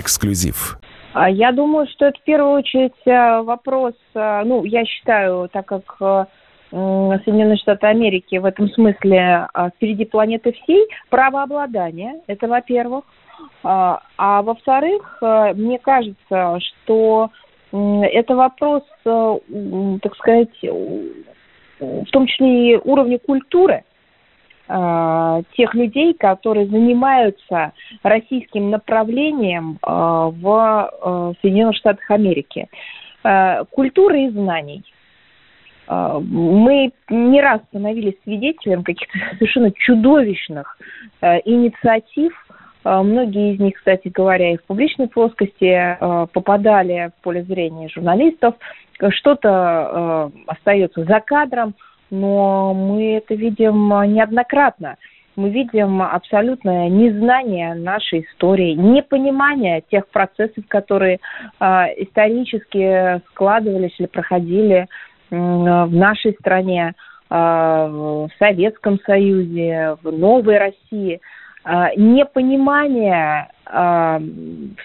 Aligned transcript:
Эксклюзив. 0.00 0.78
А 1.14 1.30
Я 1.30 1.52
думаю, 1.52 1.86
что 1.86 2.06
это 2.06 2.18
в 2.18 2.24
первую 2.24 2.54
очередь 2.54 2.92
э, 3.06 3.42
вопрос, 3.42 3.94
э, 4.14 4.42
ну, 4.44 4.64
я 4.64 4.84
считаю, 4.84 5.48
так 5.48 5.66
как 5.66 5.96
э, 6.00 6.24
Соединенные 6.70 7.56
Штаты 7.56 7.86
Америки 7.86 8.36
в 8.36 8.44
этом 8.44 8.68
смысле 8.70 9.46
впереди 9.76 10.04
планеты 10.06 10.50
всей, 10.52 10.88
правообладание, 11.08 12.20
это 12.26 12.48
во-первых. 12.48 13.04
А 13.62 14.42
во-вторых, 14.42 15.22
мне 15.54 15.78
кажется, 15.78 16.58
что 16.58 17.30
это 17.70 18.34
вопрос, 18.34 18.82
так 19.04 20.16
сказать, 20.16 20.48
в 21.78 22.10
том 22.10 22.26
числе 22.26 22.72
и 22.72 22.80
уровня 22.82 23.20
культуры 23.20 23.84
тех 24.66 25.74
людей, 25.74 26.14
которые 26.14 26.66
занимаются 26.66 27.72
российским 28.02 28.70
направлением 28.70 29.78
э, 29.82 29.90
в 29.90 30.90
э, 30.90 31.32
Соединенных 31.42 31.76
Штатах 31.76 32.10
Америки. 32.10 32.68
Э, 33.24 33.64
Культуры 33.70 34.22
и 34.22 34.30
знаний. 34.30 34.82
Э, 35.86 36.18
Мы 36.18 36.92
не 37.10 37.42
раз 37.42 37.60
становились 37.68 38.14
свидетелем 38.22 38.84
каких-то 38.84 39.18
совершенно 39.36 39.70
чудовищных 39.70 40.78
э, 41.20 41.40
инициатив. 41.44 42.32
Э, 42.84 43.02
Многие 43.02 43.54
из 43.54 43.60
них, 43.60 43.74
кстати 43.74 44.08
говоря, 44.08 44.52
и 44.52 44.56
в 44.56 44.64
публичной 44.64 45.08
плоскости 45.08 45.64
э, 45.64 46.26
попадали 46.32 47.12
в 47.18 47.22
поле 47.22 47.42
зрения 47.42 47.90
журналистов. 47.90 48.54
Что-то 49.10 50.30
э, 50.34 50.38
остается 50.46 51.04
за 51.04 51.20
кадром, 51.20 51.74
но 52.10 52.74
мы 52.74 53.16
это 53.16 53.34
видим 53.34 53.92
э, 53.92 54.06
неоднократно. 54.06 54.96
Мы 55.36 55.50
видим 55.50 56.00
абсолютное 56.00 56.88
незнание 56.88 57.74
нашей 57.74 58.20
истории, 58.20 58.74
непонимание 58.74 59.82
тех 59.90 60.06
процессов, 60.08 60.64
которые 60.68 61.18
э, 61.58 61.64
исторически 61.96 63.20
складывались 63.30 63.94
или 63.98 64.06
проходили 64.06 64.86
м, 65.30 65.88
в 65.88 65.94
нашей 65.94 66.34
стране, 66.34 66.94
э, 67.30 67.34
в 67.34 68.28
Советском 68.38 69.00
Союзе, 69.00 69.96
в 70.02 70.12
новой 70.12 70.58
России. 70.58 71.20
Э, 71.64 71.86
непонимание 71.96 73.48
э, 73.66 74.20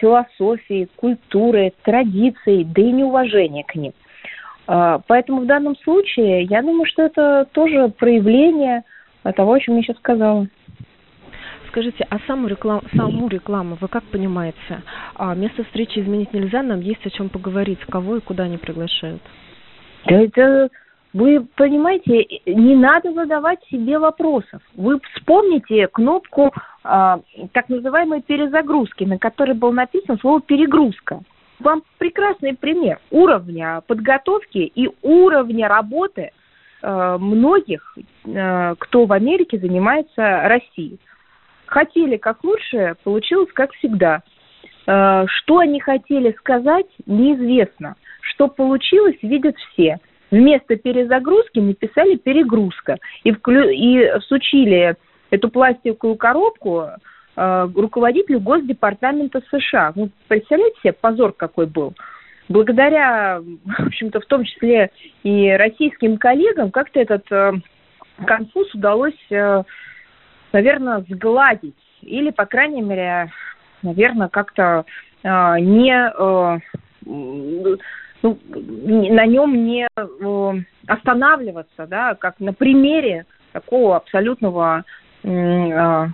философии, 0.00 0.88
культуры, 0.96 1.74
традиций, 1.82 2.64
да 2.64 2.80
и 2.80 2.92
неуважение 2.92 3.64
к 3.64 3.74
ним. 3.74 3.92
Э, 4.68 4.98
Поэтому 5.06 5.40
в 5.40 5.46
данном 5.46 5.76
случае 5.78 6.44
я 6.44 6.62
думаю, 6.62 6.86
что 6.86 7.02
это 7.02 7.48
тоже 7.52 7.88
проявление 7.88 8.84
того, 9.34 9.54
о 9.54 9.60
чем 9.60 9.76
я 9.76 9.82
сейчас 9.82 9.96
сказала. 9.96 10.46
Скажите, 11.68 12.06
а 12.08 12.18
саму 12.26 12.46
рекламу, 12.46 12.82
саму 12.96 13.28
рекламу 13.28 13.76
вы 13.80 13.88
как 13.88 14.04
понимаете? 14.04 14.82
А 15.16 15.34
место 15.34 15.64
встречи 15.64 15.98
изменить 15.98 16.32
нельзя, 16.32 16.62
нам 16.62 16.80
есть 16.80 17.04
о 17.04 17.10
чем 17.10 17.28
поговорить, 17.28 17.80
кого 17.90 18.16
и 18.16 18.20
куда 18.20 18.44
они 18.44 18.56
приглашают. 18.56 19.20
Это 20.06 20.70
вы 21.12 21.46
понимаете, 21.56 22.26
не 22.46 22.74
надо 22.74 23.12
задавать 23.12 23.62
себе 23.70 23.98
вопросов. 23.98 24.62
Вы 24.76 25.00
вспомните 25.14 25.88
кнопку 25.88 26.52
а, 26.84 27.20
так 27.52 27.68
называемой 27.68 28.22
перезагрузки, 28.22 29.04
на 29.04 29.18
которой 29.18 29.54
был 29.54 29.72
написано 29.72 30.18
слово 30.18 30.40
перегрузка. 30.40 31.20
Вам 31.60 31.82
прекрасный 31.98 32.56
пример 32.56 33.00
уровня 33.10 33.82
подготовки 33.86 34.58
и 34.58 34.88
уровня 35.02 35.68
работы 35.68 36.30
э, 36.82 37.16
многих, 37.18 37.96
э, 38.24 38.74
кто 38.78 39.06
в 39.06 39.12
Америке 39.12 39.58
занимается 39.58 40.42
Россией. 40.48 41.00
Хотели 41.66 42.16
как 42.16 42.44
лучше, 42.44 42.94
получилось 43.02 43.50
как 43.52 43.72
всегда. 43.72 44.22
Э, 44.86 45.24
Что 45.26 45.58
они 45.58 45.80
хотели 45.80 46.32
сказать, 46.38 46.86
неизвестно. 47.06 47.96
Что 48.20 48.46
получилось, 48.46 49.16
видят 49.22 49.56
все. 49.56 49.98
Вместо 50.30 50.76
перезагрузки 50.76 51.58
написали 51.58 52.16
перегрузка. 52.16 52.98
И, 53.24 53.32
вклю... 53.32 53.68
и 53.68 54.18
всучили 54.20 54.94
эту 55.30 55.48
пластиковую 55.48 56.16
коробку 56.16 56.88
руководителю 57.74 58.40
Госдепартамента 58.40 59.40
США. 59.50 59.92
Ну, 59.94 60.10
представляете 60.26 60.80
себе, 60.80 60.92
позор 60.92 61.32
какой 61.32 61.66
был. 61.66 61.94
Благодаря, 62.48 63.40
в 63.40 63.86
общем-то, 63.86 64.20
в 64.20 64.26
том 64.26 64.44
числе 64.44 64.90
и 65.22 65.50
российским 65.50 66.16
коллегам, 66.16 66.70
как-то 66.70 66.98
этот 66.98 67.30
э, 67.30 67.52
конфуз 68.24 68.74
удалось, 68.74 69.30
э, 69.30 69.62
наверное, 70.52 71.04
сгладить. 71.08 71.76
Или, 72.00 72.30
по 72.30 72.46
крайней 72.46 72.80
мере, 72.80 73.30
наверное, 73.82 74.28
как-то 74.28 74.84
э, 75.22 75.60
не... 75.60 75.94
Э, 75.94 76.58
ну, 77.04 78.38
на 78.50 79.26
нем 79.26 79.64
не 79.64 79.86
э, 79.96 80.52
останавливаться, 80.86 81.86
да, 81.86 82.14
как 82.14 82.40
на 82.40 82.52
примере 82.52 83.26
такого 83.52 83.96
абсолютного, 83.96 84.84
э, 85.22 86.06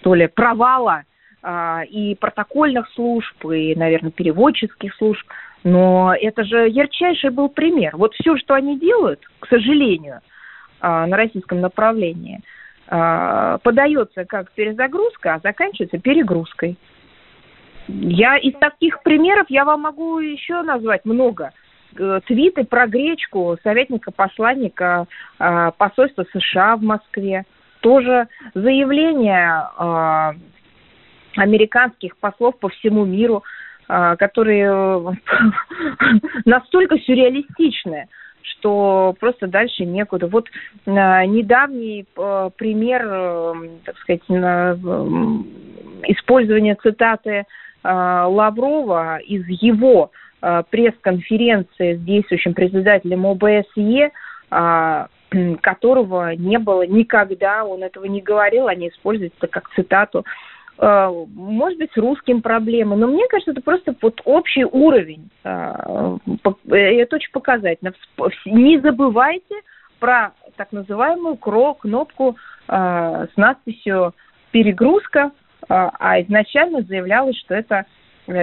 что 0.00 0.14
ли, 0.14 0.26
провала 0.26 1.02
а, 1.42 1.82
и 1.88 2.14
протокольных 2.14 2.88
служб, 2.94 3.44
и, 3.44 3.74
наверное, 3.74 4.10
переводческих 4.10 4.94
служб. 4.94 5.26
Но 5.64 6.14
это 6.14 6.44
же 6.44 6.68
ярчайший 6.68 7.30
был 7.30 7.48
пример. 7.48 7.96
Вот 7.96 8.14
все, 8.14 8.36
что 8.36 8.54
они 8.54 8.78
делают, 8.78 9.20
к 9.40 9.48
сожалению, 9.48 10.20
а, 10.80 11.06
на 11.06 11.16
российском 11.16 11.60
направлении, 11.60 12.40
а, 12.86 13.58
подается 13.58 14.24
как 14.24 14.50
перезагрузка, 14.52 15.34
а 15.34 15.40
заканчивается 15.40 15.98
перегрузкой. 15.98 16.76
Я 17.88 18.36
из 18.36 18.52
таких 18.58 19.02
примеров 19.02 19.46
я 19.48 19.64
вам 19.64 19.82
могу 19.82 20.18
еще 20.20 20.62
назвать 20.62 21.04
много. 21.04 21.52
Твиты 22.26 22.64
про 22.64 22.86
гречку 22.86 23.56
советника 23.62 24.10
посланника 24.10 25.06
э, 25.38 25.70
посольства 25.78 26.26
США 26.30 26.76
в 26.76 26.82
Москве. 26.82 27.46
Тоже 27.80 28.28
заявление 28.54 29.68
э, 29.78 30.32
американских 31.36 32.16
послов 32.16 32.58
по 32.58 32.68
всему 32.68 33.04
миру, 33.04 33.44
э, 33.88 34.16
которые 34.18 34.66
э, 34.66 35.12
настолько 36.44 36.98
сюрреалистичны, 36.98 38.08
что 38.42 39.14
просто 39.20 39.46
дальше 39.46 39.84
некуда. 39.84 40.26
Вот 40.26 40.48
э, 40.48 40.90
недавний 41.26 42.06
э, 42.16 42.50
пример, 42.56 43.06
э, 43.06 43.54
так 43.84 43.98
сказать, 43.98 44.22
м, 44.28 45.46
использования 46.04 46.76
цитаты 46.76 47.30
э, 47.30 47.44
Лаврова 47.82 49.18
из 49.18 49.46
его 49.46 50.10
э, 50.42 50.62
пресс-конференции 50.70 51.94
с 51.94 52.00
действующим 52.00 52.54
председателем 52.54 53.26
ОБСЕ, 53.26 54.10
э, 54.50 55.06
которого 55.60 56.34
не 56.34 56.58
было 56.58 56.86
никогда, 56.86 57.64
он 57.64 57.82
этого 57.82 58.06
не 58.06 58.20
говорил, 58.20 58.68
они 58.68 58.88
используют 58.88 59.34
это 59.38 59.46
как 59.46 59.68
цитату. 59.70 60.24
Э, 60.78 61.08
Может 61.34 61.78
быть, 61.78 61.92
с 61.92 61.96
русским 61.96 62.40
проблемы, 62.40 62.96
но 62.96 63.06
мне 63.06 63.26
кажется, 63.28 63.52
это 63.52 63.60
просто 63.60 63.94
вот 64.00 64.20
общий 64.24 64.64
уровень. 64.64 65.30
По- 65.42 66.58
э, 66.70 67.00
Это 67.00 67.16
очень 67.16 67.32
показательно. 67.32 67.92
Не 68.46 68.78
забывайте 68.80 69.54
про 69.98 70.32
так 70.56 70.72
называемую 70.72 71.36
кнопку 71.36 72.36
э, 72.68 73.26
с 73.32 73.36
надписью 73.36 74.14
«перегрузка», 74.52 75.32
а 75.68 76.22
изначально 76.22 76.80
заявлялось, 76.82 77.36
что 77.36 77.54
это 77.54 77.84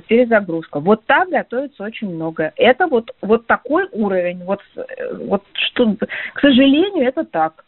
перезагрузка. 0.00 0.80
Вот 0.80 1.04
так 1.06 1.28
готовится 1.28 1.84
очень 1.84 2.14
много. 2.14 2.52
Это 2.56 2.86
вот, 2.86 3.10
вот 3.20 3.46
такой 3.46 3.88
уровень. 3.92 4.44
Вот, 4.44 4.60
э, 4.76 4.82
вот 5.26 5.42
что, 5.54 5.96
к 6.34 6.40
сожалению, 6.40 7.08
это 7.08 7.24
так. 7.24 7.64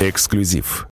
Эксклюзив. 0.00 0.88